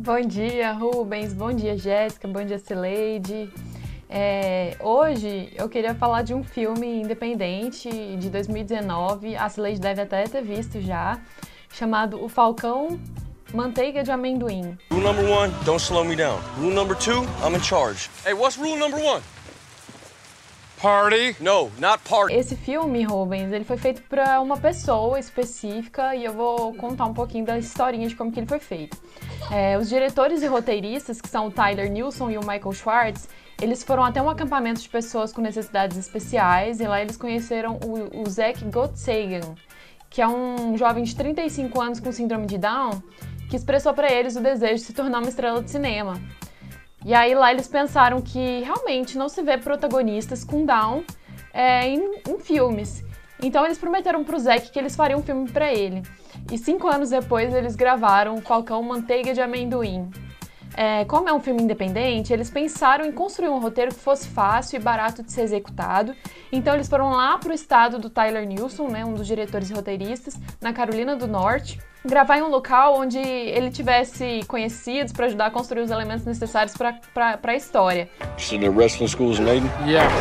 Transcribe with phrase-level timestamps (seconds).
[0.00, 1.32] Bom dia, Rubens.
[1.32, 2.28] Bom dia, Jéssica.
[2.28, 3.52] Bom dia, Cileide.
[4.08, 10.22] É, hoje eu queria falar de um filme independente de 2019, a Cileide deve até
[10.22, 11.20] ter visto já,
[11.72, 12.98] chamado O Falcão
[13.52, 14.78] Manteiga de Amendoim.
[14.88, 16.38] Rule number one, don't slow me down.
[16.60, 18.08] Rule number two, I'm in charge.
[18.24, 19.20] Hey, what's rule number one?
[20.80, 21.34] Party?
[21.40, 22.32] No, not party.
[22.34, 27.12] Esse filme, Rubens, ele foi feito para uma pessoa específica e eu vou contar um
[27.12, 28.96] pouquinho da historinha de como que ele foi feito.
[29.50, 33.28] É, os diretores e roteiristas, que são o Tyler Nilson e o Michael Schwartz,
[33.60, 38.22] eles foram até um acampamento de pessoas com necessidades especiais e lá eles conheceram o,
[38.22, 39.56] o Zach Gottsagen,
[40.08, 43.02] que é um jovem de 35 anos com síndrome de Down,
[43.50, 46.20] que expressou para eles o desejo de se tornar uma estrela de cinema.
[47.04, 51.04] E aí lá eles pensaram que realmente não se vê protagonistas com Down
[51.52, 53.04] é, em, em, filmes.
[53.42, 56.02] Então eles prometeram pro Zack que eles fariam um filme para ele.
[56.50, 60.10] E cinco anos depois eles gravaram Falcão Manteiga de Amendoim.
[60.76, 64.76] É, como é um filme independente, eles pensaram em construir um roteiro que fosse fácil
[64.76, 66.14] e barato de ser executado.
[66.52, 70.36] Então eles foram lá pro estado do Tyler Nilson, né, um dos diretores e roteiristas,
[70.60, 75.50] na Carolina do Norte, gravar em um local onde ele tivesse conhecidos para ajudar a
[75.50, 78.08] construir os elementos necessários para a história.
[78.50, 79.68] You the wrestling schools in Aiden?
[79.86, 80.12] Yes.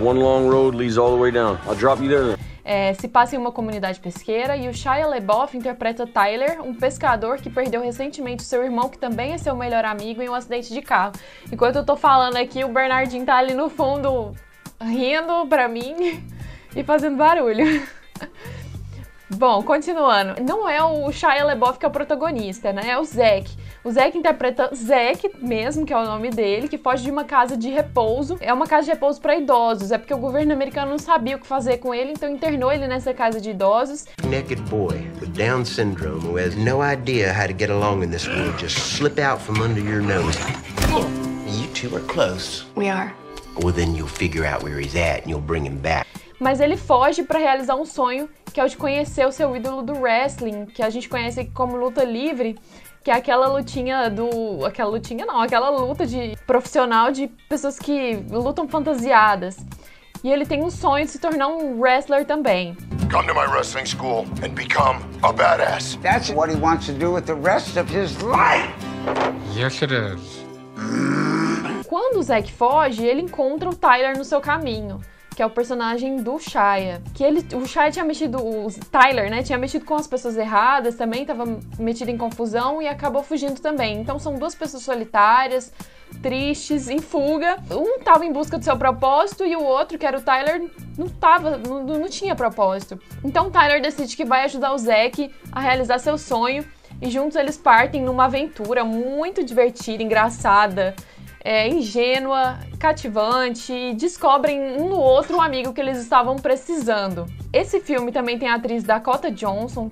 [0.00, 1.58] One long road leads all the way down.
[1.66, 2.36] I'll drop you there.
[2.64, 7.38] É, se passa em uma comunidade pesqueira e o Shia LaBeouf interpreta Tyler, um pescador
[7.38, 10.80] que perdeu recentemente seu irmão, que também é seu melhor amigo, em um acidente de
[10.80, 11.12] carro.
[11.50, 14.32] Enquanto eu tô falando aqui, o Bernardinho tá ali no fundo
[14.80, 16.24] rindo pra mim
[16.74, 17.82] e fazendo barulho.
[19.36, 20.42] Bom, continuando.
[20.42, 22.90] Não é o Shia LaBeouf que é o protagonista, né?
[22.90, 23.50] É o Zack.
[23.82, 27.56] O Zack interpreta Zack mesmo, que é o nome dele, que foge de uma casa
[27.56, 28.36] de repouso.
[28.40, 29.90] É uma casa de repouso para idosos.
[29.90, 32.86] É porque o governo americano não sabia o que fazer com ele, então internou ele
[32.86, 34.04] nessa casa de idosos.
[34.24, 38.28] Naked boy with Down syndrome who has no idea how to get along in this
[38.28, 40.36] world just slip out from under your nose.
[41.46, 42.64] You two are close.
[42.76, 43.14] We are.
[43.60, 46.06] Well, then you'll figure out where he's at and you'll bring him back.
[46.42, 49.80] Mas ele foge para realizar um sonho que é o de conhecer o seu ídolo
[49.80, 52.58] do wrestling, que a gente conhece como luta livre,
[53.04, 54.66] que é aquela lutinha do.
[54.66, 59.56] Aquela lutinha não, aquela luta de profissional de pessoas que lutam fantasiadas.
[60.24, 62.76] E ele tem um sonho de se tornar um wrestler também.
[63.08, 65.96] Come to my wrestling school and become a badass.
[66.02, 68.68] That's what he wants to do with the rest of his life.
[69.56, 70.42] Yes, it is.
[71.86, 75.00] Quando o Zack foge, ele encontra o Tyler no seu caminho
[75.34, 77.02] que é o personagem do Shia.
[77.14, 80.96] Que ele, o Shia tinha mexido, o Tyler, né, tinha mexido com as pessoas erradas
[80.96, 81.44] também, tava
[81.78, 84.00] metido em confusão e acabou fugindo também.
[84.00, 85.72] Então são duas pessoas solitárias,
[86.22, 87.58] tristes, em fuga.
[87.70, 91.08] Um tava em busca do seu propósito e o outro, que era o Tyler, não
[91.08, 92.98] tava, não, não tinha propósito.
[93.24, 96.64] Então o Tyler decide que vai ajudar o Zack a realizar seu sonho
[97.00, 100.94] e juntos eles partem numa aventura muito divertida, engraçada
[101.44, 107.26] é, ingênua, cativante e descobrem um no outro o amigo que eles estavam precisando.
[107.52, 109.90] Esse filme também tem a atriz Dakota Johnson.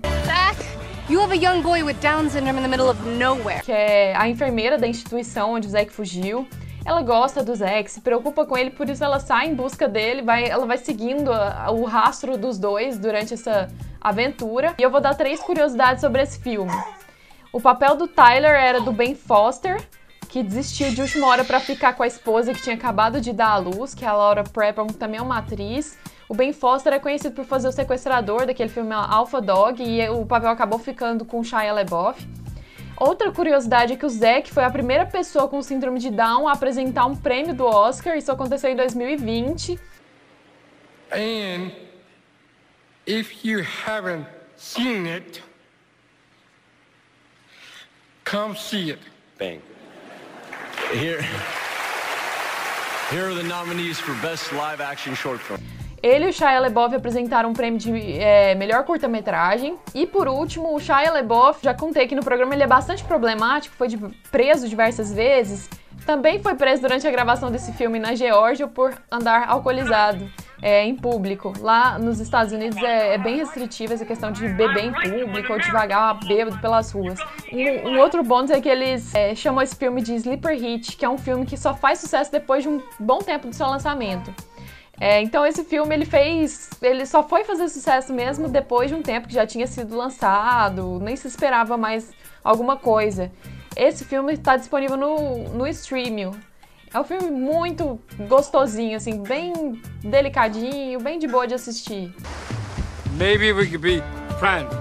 [1.09, 3.63] You have a young boy with Down syndrome in the middle of nowhere.
[3.63, 6.47] Que é a enfermeira da instituição onde o Zack fugiu.
[6.85, 10.23] Ela gosta do Zack, se preocupa com ele, por isso ela sai em busca dele,
[10.23, 13.69] vai, ela vai seguindo a, o rastro dos dois durante essa
[14.01, 14.75] aventura.
[14.79, 16.73] E eu vou dar três curiosidades sobre esse filme.
[17.53, 19.83] O papel do Tyler era do Ben Foster,
[20.31, 23.51] que desistiu de última hora para ficar com a esposa que tinha acabado de dar
[23.51, 25.99] à luz, que é a Laura Prepon, que também é uma atriz.
[26.29, 30.25] O Ben Foster é conhecido por fazer o sequestrador daquele filme Alpha Dog e o
[30.25, 32.25] papel acabou ficando com Shia LaBeouf.
[32.97, 36.53] Outra curiosidade é que o Zack foi a primeira pessoa com síndrome de Down a
[36.53, 39.81] apresentar um prêmio do Oscar, isso aconteceu em 2020.
[41.11, 41.73] And
[43.05, 45.43] if you haven't seen it,
[48.25, 49.03] come see it.
[49.37, 49.61] Bang.
[50.93, 51.23] Here,
[53.13, 55.61] here are the nominees for Best Live Action Short Film.
[56.03, 59.77] Ele e o Shia LaBeouf apresentaram um prêmio de é, melhor curta-metragem.
[59.95, 63.77] E por último, o Shia LaBeouf, já contei que no programa ele é bastante problemático,
[63.77, 63.87] foi
[64.33, 65.71] preso diversas vezes.
[66.05, 70.29] Também foi preso durante a gravação desse filme na Geórgia por andar alcoolizado
[70.63, 71.53] é, em público.
[71.61, 75.59] Lá nos Estados Unidos é, é, bem restritiva essa questão de beber em público ou
[75.59, 77.19] devagar bêbado pelas ruas.
[77.53, 81.09] Um, outro bônus é que eles é, chamam esse filme de Sleeper Hit, que é
[81.09, 84.33] um filme que só faz sucesso depois de um bom tempo do seu lançamento.
[85.01, 89.01] É, então esse filme ele fez, ele só foi fazer sucesso mesmo depois de um
[89.01, 92.13] tempo que já tinha sido lançado, nem se esperava mais
[92.45, 93.33] alguma coisa.
[93.75, 96.33] Esse filme está disponível no, no streaming.
[96.93, 102.13] É um filme muito gostosinho, assim, bem delicadinho, bem de boa de assistir.
[103.17, 104.03] Maybe we could be
[104.39, 104.75] friends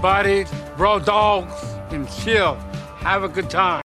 [0.00, 1.52] buddies, bro dogs
[1.92, 2.56] and chill,
[3.04, 3.78] have a good time.